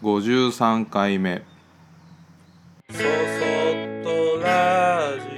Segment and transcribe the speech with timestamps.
[0.00, 1.42] 53回目。
[2.88, 3.04] そそっ
[4.04, 5.28] とラジ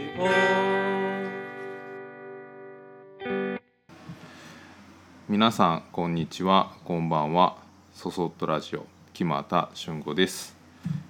[5.31, 6.73] 皆さんこんにちは。
[6.85, 7.57] こんばんは。
[7.95, 8.85] そそっとラジオ。
[9.15, 10.55] 木俣俊吾です。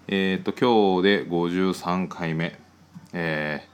[0.07, 2.57] えっ、と今日で53回目。
[3.12, 3.71] えー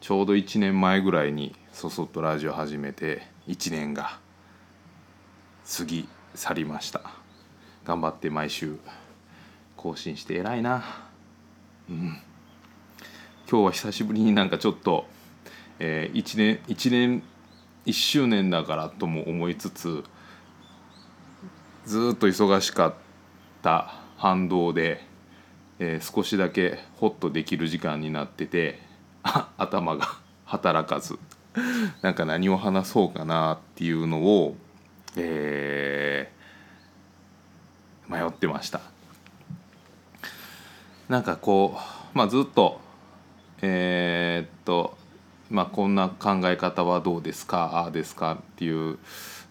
[0.00, 4.18] ちょうど1年前ぐらいにそそっとラジオ始めて1年が
[5.76, 7.02] 過ぎ去りました。
[7.84, 8.78] 頑張って毎週
[9.80, 10.84] 更新して偉いな
[11.88, 12.18] うん
[13.50, 15.06] 今日は久しぶりになんかちょっと、
[15.80, 17.22] え1年1年
[17.86, 20.04] 1周年だからとも思いつつ
[21.86, 22.94] ずっと忙しかっ
[23.62, 25.02] た反動で、
[25.78, 28.80] えー少しだけホッとできる時間になってて
[29.56, 30.06] 頭が
[30.44, 31.18] 働かず
[32.02, 34.56] なんか何を話そうかなっていうのを、
[35.16, 36.40] えー
[38.12, 38.99] 迷ってました。
[41.10, 41.76] なんかこ
[42.14, 42.80] う、まあ、ずっと
[43.62, 44.96] えーっと
[45.50, 48.96] まあこんな考え方はどうですかああですかっていう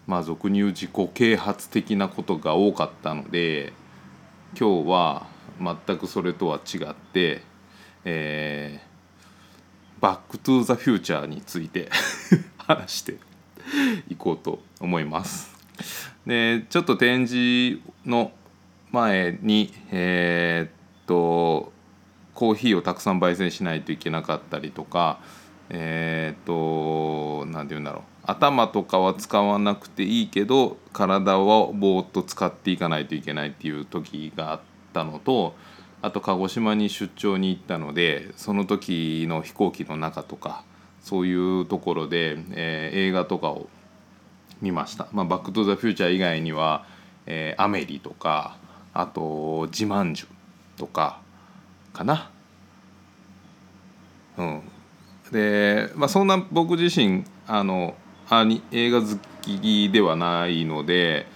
[0.06, 3.74] まあ俗に言う自己啓発的なことが多かったので
[4.58, 5.26] 今日は
[5.60, 7.42] 全くそれとは違って、
[8.06, 8.90] えー
[10.00, 11.90] バック・トゥ・ザ・フューチャーについて
[12.56, 13.16] 話して
[14.08, 15.54] いこうと思います。
[16.24, 18.32] でちょっと展示の
[18.92, 20.79] 前にえー
[21.10, 21.72] と
[22.34, 25.18] コーヒーをたくさん焙煎しないといけなかったりとか
[25.68, 28.02] えーと何て言うんだろう。
[28.22, 34.60] 頭とかは使わなくていいけど体をぼーっと使っていかないといけないっていう時があっ
[34.92, 35.54] たのと
[36.02, 40.64] あと鹿児島に出張に行ったのでその時の飛行機の中とか
[41.00, 43.68] そういうところで、えー映画とかを
[44.60, 46.84] 見ました、まあ、バック・トゥ・ザ・フューチャー以外には、
[47.26, 48.58] えーアメリとか
[48.92, 50.14] あと「自慢」
[50.80, 51.20] とか
[51.92, 52.30] かな。
[54.38, 54.62] うん。
[55.30, 57.94] で、まあ、そんな僕自身あの
[58.30, 61.26] アニ映画好きではないので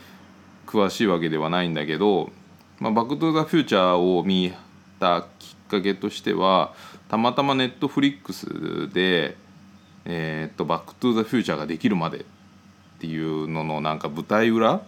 [0.66, 2.30] 詳しいわけではないんだけど
[2.80, 4.52] 「まあ、バック・トゥ・ザ・フューチャー」を見
[4.98, 6.72] たきっかけとしては
[7.08, 9.36] たまたまネットフリックスで
[10.06, 12.24] 「えーっとバック・トゥ・ザ・フューチャー」ができるまでっ
[13.00, 14.80] ていうののなんか舞台裏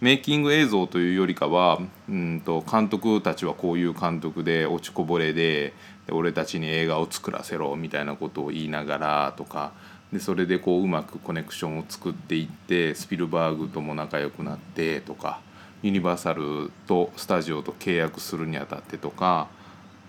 [0.00, 5.72] メイキング映像というよりかはうんと監督たちはこういう監督で落ちこぼれで
[6.10, 9.72] 俺たちに映画を作らせろみたいなことを言いながらとか
[10.12, 15.40] でそれでこううまくコネクションを作っていってスピルバーグとも仲良くなってとか
[15.82, 19.48] ユニバーサルとスタジオと契約するにあたってとか、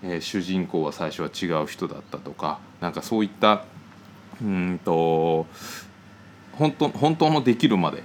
[0.02, 3.64] えー主人公は最初は違う人だったとかなんかそういった
[4.42, 5.46] うんと
[6.52, 8.02] 本当本当のできるまで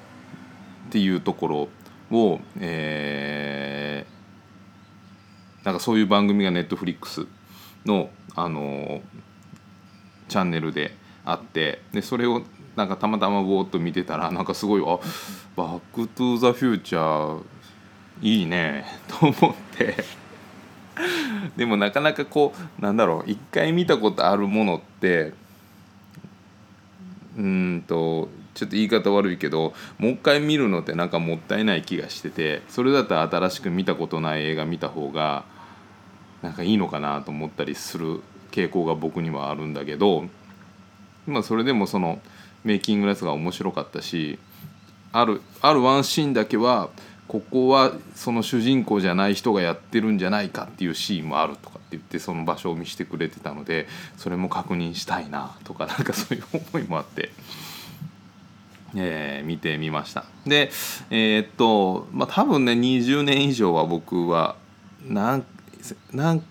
[0.92, 1.70] っていうところ
[2.12, 4.22] を、えー
[5.64, 7.28] なんかそういう番組がネットフリックス
[7.86, 9.02] の、あの
[10.28, 12.42] チャンネルであってでそれを
[12.76, 15.00] なんかたまたまぼーっと見てたらなんかすごい「あ
[15.56, 17.44] バック・トゥ・ザ・フューチャー
[18.22, 19.96] いいね」 と思って。
[21.56, 25.34] でもなかなかこうなんだろう一回見たことあるものって
[27.38, 35.46] うんとちょっと言い方悪いけどもう一回見るのってなんかもったいない気がしててそれだったら新しく見たことない映画見た方が
[36.42, 40.26] なんかいいのかなと思ったりする傾向が僕にはあるんだけど
[41.28, 42.20] まあそれでもその
[42.64, 44.38] メイキングのやつが面白かったし
[45.14, 46.90] あるあるワンシーンだけは
[47.28, 53.88] ここはその主人公じゃない人がやってるんじゃないかっていうシーンもあるとかって言ってその場所を見せてくれてたので
[54.18, 57.30] それも確認したいなとかなんかそういう思いもあって。
[58.96, 60.26] えー見てみました。
[60.46, 60.72] で
[61.10, 64.56] えーっとまあ多分ね20年以上は僕は
[65.08, 65.46] なん
[66.12, 66.44] なん、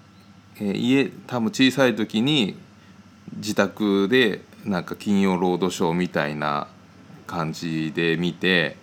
[0.57, 2.57] えー家多分小さい時に
[3.37, 6.69] 自宅でなんか金曜ロードショーみたいな
[7.27, 8.77] 感じで見て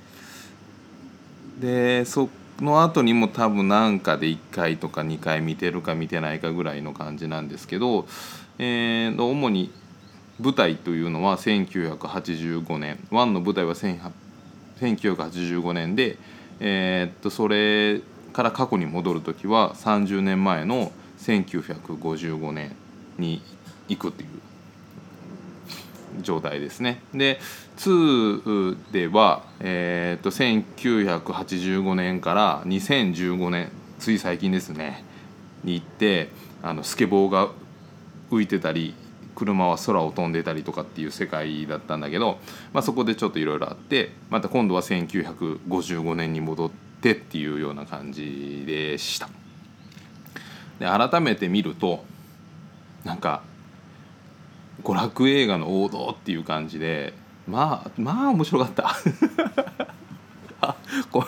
[1.59, 2.29] でそ
[2.59, 8.07] の後にも多分なんかで1回とか2回見てるか見てないかぐらいの感じなんですけど、
[8.57, 9.71] えー主に
[10.39, 16.17] 舞台というのは1985年1の舞台は1985年で、
[16.59, 18.01] えーっとそれ
[18.33, 22.75] から過去に戻る時は30年前の1955年
[23.17, 23.41] に
[23.87, 24.29] 行くっていう
[26.21, 27.01] 状態ですね。
[27.13, 27.39] で
[27.77, 35.03] 2では、えー、と1985年から2015年つい最近ですね
[35.63, 36.29] に行って
[36.61, 37.49] あのスケボーが
[38.31, 38.95] 浮いてたり
[39.37, 42.39] 車は空を飛んでたりとかっていう世界だったんだけど、
[42.73, 49.29] まあ、そこでちょっといろいろあってまた今度は1955年に戻ってっていうような感じでした。
[50.79, 52.03] で改めて見ると
[53.03, 53.43] なんか
[54.83, 57.13] 娯楽映画の王道っていう感じで
[57.47, 58.95] まあまあ面白かった。
[60.61, 60.75] あ
[61.11, 61.23] こ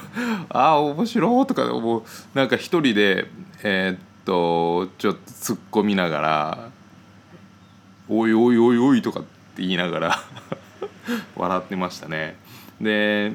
[0.49, 2.03] あ面白いとか思う
[2.33, 3.29] なんか一人で
[3.61, 6.69] えーっとちょっと突っ込みながら
[8.09, 9.29] 「おいおいおいおい」とかって
[9.61, 10.19] 言いながら
[11.35, 12.37] 笑ってましたね。
[12.81, 13.31] で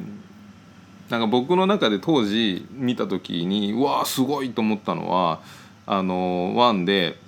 [1.10, 5.40] なんか僕の中で当時見た時にうわーすごいと思ったのは
[5.86, 7.18] あのワンで、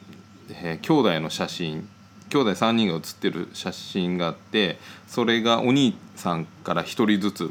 [0.51, 1.89] えー兄弟の写真
[2.29, 7.51] 兄弟3人が写ってる写真があってそれがお兄さんから1人ずつ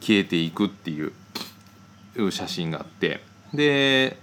[0.00, 1.12] 消えていくっていう
[2.30, 3.22] 写真があって
[3.54, 4.18] で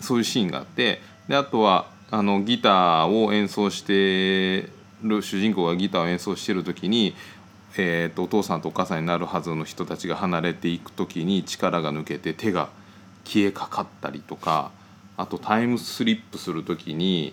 [0.00, 4.68] そういうシーンがあってであとはあのギターを演奏して
[5.02, 7.14] る主人公がギターを演奏してる時に、
[7.76, 12.68] えー、とお父さんとお母さんになるはずの人たちが離れていく時に力が抜けて手が
[13.24, 14.72] 消えかかったりとか
[15.16, 17.32] あとタイムスリップする時に、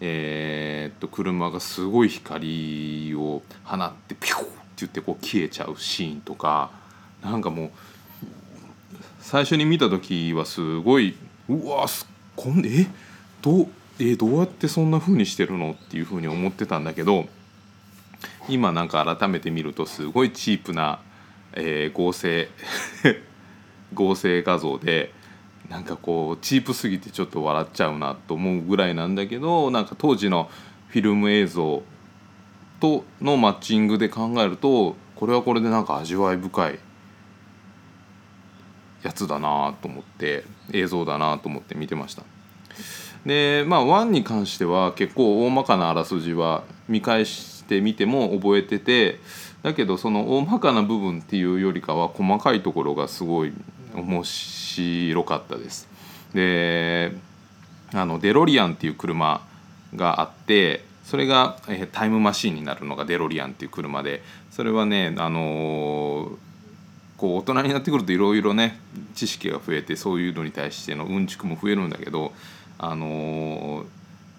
[0.00, 6.70] えー、と車がすごい光を放ってピューって言ってこう消えちゃうシーンとか
[7.22, 7.70] なんかもう
[9.20, 11.16] 最初に見た時はすごい
[11.48, 12.86] うわすっこんえ？
[13.40, 13.68] どう？
[14.00, 17.26] えどうやってそんな風にしてるのっていう風に思ってたんだけど
[18.48, 21.00] 今なんか改めて見るとすごいチープな、
[21.52, 22.48] えー合成
[23.94, 25.12] 合成画像で
[25.68, 30.50] なんかこうチープすぎてちょっと笑っちゃうなと思うぐらいなんだけどなんか当時の
[30.88, 31.82] フィルム映像
[32.80, 36.78] とのマッチングで考えるとこれはこれでなんか味わい深い
[39.02, 42.22] やつだなと思って映像だなと思って見てました。
[43.26, 49.20] でまあ1に関しては結構大まかなあらすじは見返してみても覚えてて
[49.62, 53.52] だけどその大まかな部分っていうよりかは細かいところがすごい
[53.94, 55.88] 面白かったです。
[56.34, 57.12] で
[57.92, 59.40] あのデロリアンっていう車
[59.94, 66.48] があってそれが、えタイムマシーンになるのがデロリアンっていう車でそれはねあのー
[67.18, 68.78] こう大人になってくるといろいろね
[69.14, 72.32] 知識が増えてそういうのに対してのうんちくも増えるんだけど
[72.78, 73.84] あの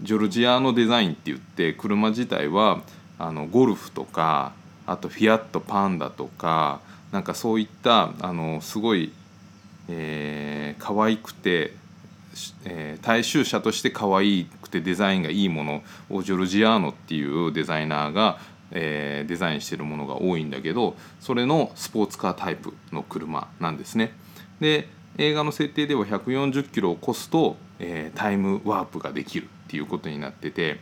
[0.01, 2.81] ジョルジアのデザインって言って車自体は
[3.17, 4.53] あのゴルフとか
[4.87, 6.79] あとフィアットパンダとか
[7.11, 9.11] なんかそういったあのすごい、
[9.87, 11.73] えー可愛くて、
[12.63, 18.39] えー大衆車として可愛くてデザインがいいものをジョルジアーノっていうデザイナーが、
[18.71, 24.13] えーデザインしてるものが多いんだけどそれのスポーツカータイプの車なんですね。
[24.61, 24.87] で
[25.17, 30.79] 映画の設定では140キロを超すと、えータイムワープができるっていうことになってて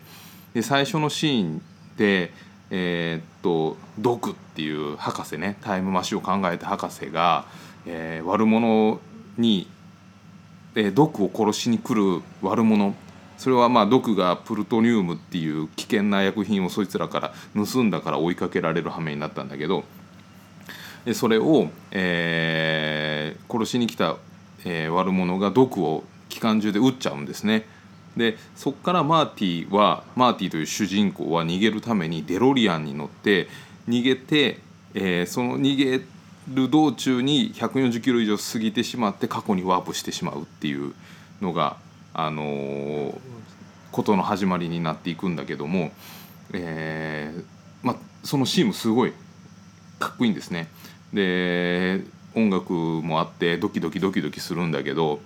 [0.53, 1.61] で最初のシーン
[1.97, 2.31] で
[2.69, 7.45] えーっとドクっていう博士ねタイムマシンを考えた博士が、
[7.85, 8.99] えー悪者
[9.37, 9.67] に、
[10.75, 12.95] えー毒を殺しに来る悪者。
[13.37, 19.83] それはまあ毒がプルトニウムっていう危険な薬品をそいつらから盗んだから追いかけられる羽目になったんだけど
[21.05, 24.15] でそれを、えー殺しに来た、
[24.65, 27.65] えー悪者が毒を機関銃で撃っちゃうんですね。
[28.15, 33.47] でそこからマーティーはマーティーという主人公は逃げるためにデロリアンに乗って
[33.87, 34.59] 逃げて、
[34.93, 36.01] えーその逃げ
[36.53, 40.93] る道中に140キロ以上過ぎてしまって過去にワープしてしまうっていう
[41.41, 41.77] のが、
[42.13, 43.19] あのー
[43.91, 45.91] ことの始まりになっていくんだけども、
[46.53, 47.43] えー
[47.81, 49.13] ま、そのシーンもすごい
[49.97, 50.67] かっこいいんですね。
[51.13, 52.03] で
[52.35, 55.19] 音楽もあってドキドキドキドキするんだけど、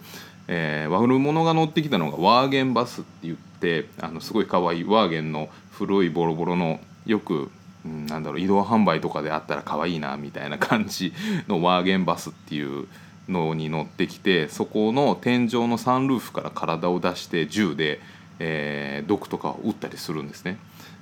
[0.48, 7.50] えー悪者が乗ってきたのがワーゲンバスって言ってあのすごい可愛いワーゲンの古いボロボロのよく、
[7.86, 11.13] うんなんだろう移動販売とかであったら可愛いなみたいな感じ
[11.48, 12.88] のワーゲンバスっていう
[13.27, 18.00] のに乗ってきてそこの天井のサンルーフから体を出して銃で、
[18.39, 20.57] えー毒とかを撃ったりするんですね。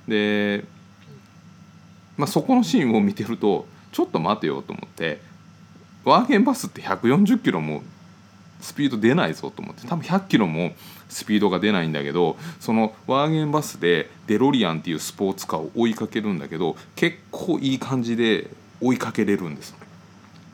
[0.08, 0.64] で
[2.16, 5.20] まあ、そこのシーンを見てるとちょっと待てよと思って
[6.04, 7.82] ワーゲンバスって140キロも
[8.60, 10.72] スピード出ないぞと思って多分100キロも
[11.08, 18.48] スピードが出ないんだけどそのワーゲンバスでデロリアンっていうスポーツカーを追いかけるんだけど結構いい感じで
[18.80, 19.74] 追いかけれるんです。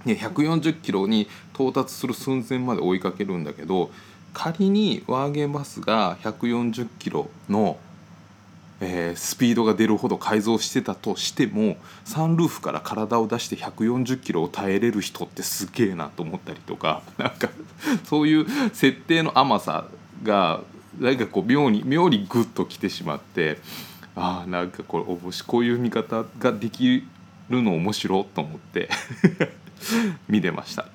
[0.04, 3.90] ね140キロに到達する寸前まで追いかけるんだけど
[4.32, 7.78] 仮にワーゲンバスが140キロの
[8.80, 17.48] えースピードが出るほど改造してたとしてもサンルーフから体を出して140キロを耐えれる人ってすげえなと思ったりとか なんか
[18.04, 19.86] そういう設定の甘さ
[20.22, 20.60] が
[20.98, 23.58] なんかこう妙に妙にグッときてしまって
[24.14, 27.04] ああんかこれおもしこういう見方ができ
[27.50, 28.88] るの面白いと思って
[30.28, 30.86] 見てました。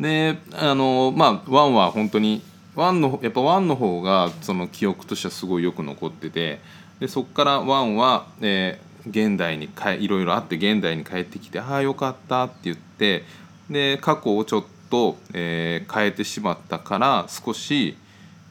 [0.00, 2.42] であのまあワンは本当に
[2.76, 6.60] ワンのやっぱワンの方がその記憶としてはすごいよく残ってて
[7.00, 13.22] でそこからワンは、えー現代にかいろいろあって現代に帰ってきてああよかったって言って
[13.70, 17.96] で過去をちょっと、えー変えてしまったから少し、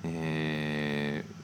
[0.05, 1.35] えー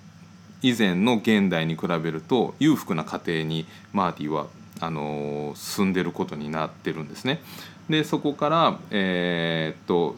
[0.64, 4.46] 以前の現代に比べると裕福な家庭にマーティは
[4.80, 7.42] あのー住んでることになってるんですね。
[7.90, 10.16] でそこから、えーっと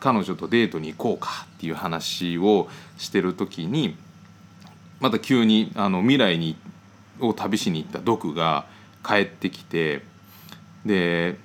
[0.00, 3.96] 彼女とデートに行こうかっていう話をしてる時に
[5.00, 6.56] また急にあの未来に
[7.20, 8.66] を旅しに行ったドクが
[9.06, 10.02] 帰ってきて
[10.84, 11.36] で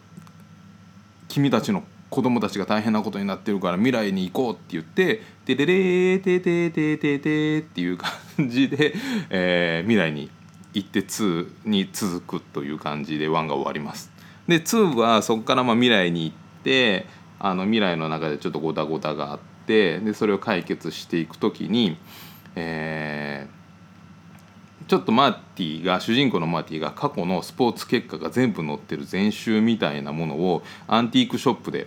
[1.27, 8.11] 君たちの子供たちが大変なことになってるから未来に行こうって言って「でれれーててててて」っていう感
[8.49, 8.95] じで、
[9.29, 10.29] えー未来に
[10.73, 14.11] 行って2に続くという感じで1が終わります。
[14.47, 17.05] で2はそこからまあ未来に行って
[17.39, 21.97] あの未来の中でちょっとゴタゴタがあってでそれを解決していく時に、
[22.55, 23.59] えー
[24.89, 31.85] ちょっとマーティが主人公のマーティが過去のスポーツ結果が全部載ってる全集みたいなものをアンティークショップで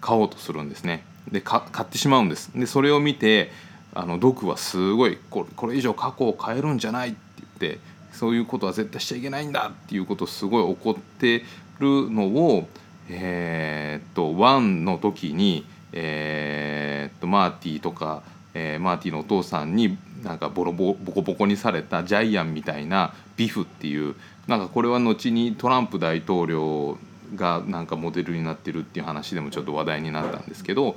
[0.00, 1.04] 買おうとするんですね。
[1.30, 2.50] で買ってしまうんです。
[2.52, 3.52] でそれを見て
[3.94, 7.18] あのドクはすごいこれこれ以上過去を変えるんじゃないって
[7.60, 7.78] 言って
[8.12, 11.44] そういうことは絶対しちゃいけないんだっていうことすごい怒って
[11.78, 12.68] るのを
[13.10, 18.22] えーっとワンの時に、えーっとマーティーとか、
[18.54, 24.14] えーマーティのお父さんになんかボロボボコボコにされたジャイアンみたいなビフっていう
[24.46, 26.98] なんかこれは後にトランプ大統領
[27.36, 30.96] がなんかモデルになってるっていう話でもちょっと話題になったんですけど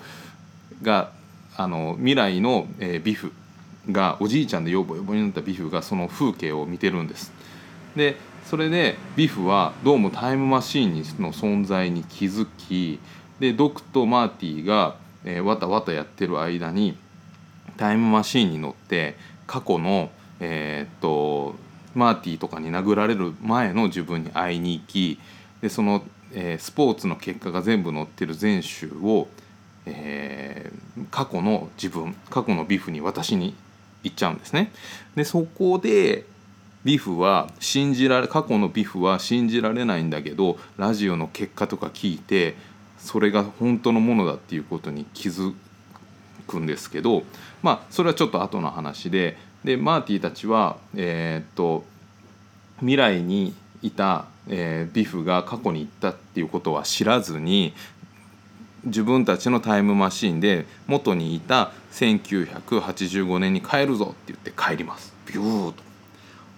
[0.82, 1.12] が
[1.56, 3.32] あの未来の、えービフ
[3.92, 7.34] がおじいちゃんでヨボヨボになったビフがその風景を見てるんです。
[7.96, 13.00] でそれでビフはどうもタイムマシーンの存在に気づき
[13.40, 14.96] でドクとマーティが、
[15.26, 16.98] えーわたわたやってる間に
[17.78, 19.16] タイムマシーンに乗って
[19.48, 21.56] 過去の、えーっと
[21.96, 25.20] マーティとかに殴られる前の自分に会いに行き
[25.62, 29.28] でその、えースポーツの結果が全部載ってる全集を、
[29.86, 33.56] えー過去の自分過去のビフに渡しに
[34.04, 34.72] 行っちゃうんですね。
[35.16, 36.26] でそこで
[36.84, 42.56] ビフは信じられ過去のビフは信じられないんだけどラジオの結果とか聞いて
[42.98, 45.54] それが本当のものだっていうことに気づ
[46.48, 47.24] くんですけど
[47.62, 51.86] まあそれはちょっと後の話ででマーティーたちはえーっと
[52.80, 57.74] 未来にいた、えービフが過去に行ったっていうことは知らずに
[58.86, 65.93] 自分たちのタイムマシンで元にいた1985年に帰るぞって言って帰りますビューッと。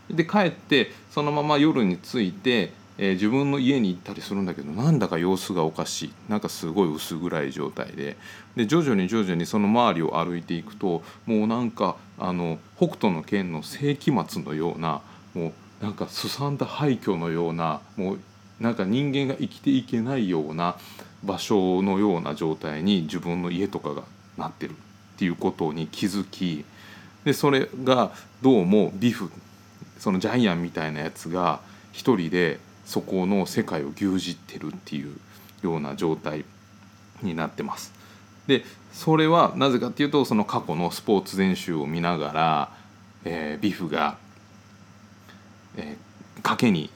[0.10, 6.14] で帰ってそのまま夜に着いて、えー自分の家に行ったりするんだけどなんだか様子がおかしい。
[6.30, 8.16] なんかすごい薄暗い状態で。
[8.56, 15.02] で徐々に徐々にその周りを歩いていくともうなんかあの北斗の拳の世紀末のような
[15.34, 15.48] も
[15.82, 18.20] うなんかすさんだ廃墟のようなもう
[18.62, 20.78] なんか人間が生きていけないような
[21.24, 24.04] 場所のような状態に自分の家とかが
[24.38, 24.76] なってるっ
[25.18, 26.64] ていうことに気づき
[27.26, 29.32] でそれがどうもビフ
[30.00, 31.60] そのジャイアンみたいなやつが
[31.92, 35.18] 一人でそこの世界を牛耳ってるっていう
[35.64, 36.46] ような状態
[37.22, 37.94] になってます。
[38.48, 42.72] でそれはなぜかっていうとその過去のスポーツ練習を見ながら、
[43.24, 44.18] えービフが、
[45.78, 46.92] えー賭けに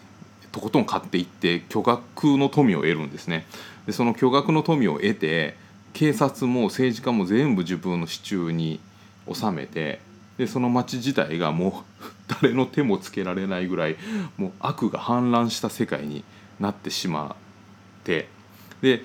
[0.51, 3.48] とことん買っていって巨額の富を得るんですね。
[3.88, 5.56] でその巨額の富を得て
[5.94, 8.79] 警察も政治家も全部自分の手中に
[9.32, 10.00] 収めて
[10.38, 12.06] でその町自体がもう
[12.41, 13.98] 誰の手もつけられないぐらい
[14.38, 16.24] もう悪が氾濫した世界に
[16.59, 17.36] なってしま
[18.01, 18.27] って
[18.81, 19.03] で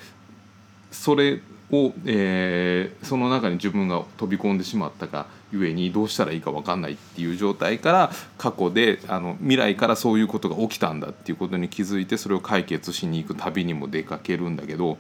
[0.91, 1.41] それ
[1.71, 14.99] を、えーその中に自分が飛び込んでしまったがゆえにどうしたらいいか分かんないっていう状態から過去であの未来からそういうことが起きたんだっていうことに気づいてそれを解決しに行く旅にも出かけるんだけど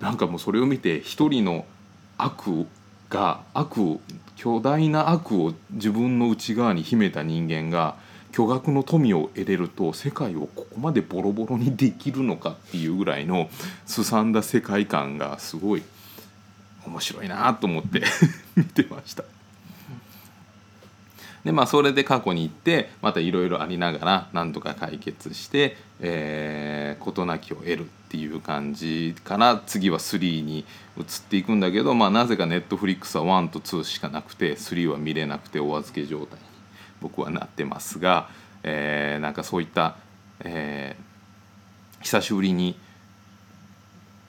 [0.00, 1.66] なんかもうそれを見て一人の
[2.18, 2.66] 悪
[3.12, 4.00] が悪
[4.36, 7.94] 巨大な悪を自分の内側に秘めた人間が
[8.32, 13.50] 巨額の富を得れると世界をここまでボロボロにできるのかっていうぐらいの
[13.84, 15.82] すさんだ世界観がすごい
[16.86, 18.02] 面白いなと思って
[18.56, 19.24] 見てました。
[21.44, 30.64] でまあそれで過去に行ってまたいろいろありながらなんとか解決してえー事なきを得るっていう感じから次は3に
[30.96, 36.44] 移っていくんだけど、まあ、なぜかネットフリックスは1と2しかなくて3は見れなくてお預け状態に
[37.00, 38.28] 僕はなってますが、
[38.62, 39.96] えーなんかそういった、
[40.40, 41.12] えー
[42.02, 42.76] 久しぶりに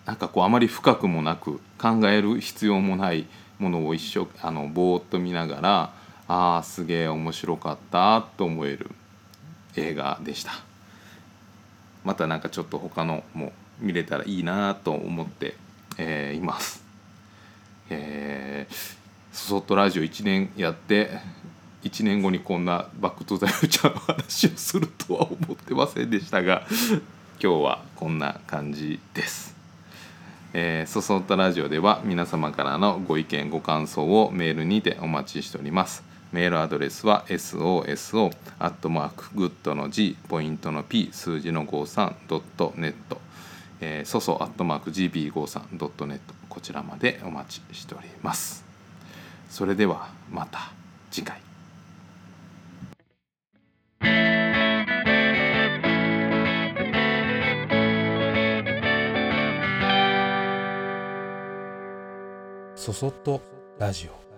[0.05, 3.25] なんかこうあまり深くもなく考える必要もない
[3.59, 5.93] ものを一生あのぼーっと見ながら
[6.35, 8.89] あーすげえ面白かったと思える
[9.75, 10.53] 映画でした
[12.03, 15.55] またなんかちょっと他のも見れたらいいなと思って、
[15.99, 16.83] えーいます
[17.91, 18.73] えー、
[19.31, 21.11] そそっとラジオ1年やって
[21.83, 26.65] 1年後にこんな「バック・トゥ・ザ・フューチャー」の話をするとは思ってませんでしたが
[27.39, 29.53] 今日はこんな感じです。
[30.53, 36.12] えー、そそっとラジオでは皆様からのご意見ご感想をメールにてお待ちしております。
[36.33, 43.21] メールアドレスは soso アットマークグッドの G ポイントの P 数字の53ドットネット
[43.85, 48.63] えー、そそアットマーク GB53 ドットネットこちらまでお待ちしております。
[49.49, 50.71] それではまた
[51.11, 51.41] 次回。
[62.75, 63.41] そそっと
[63.79, 64.32] ラジオ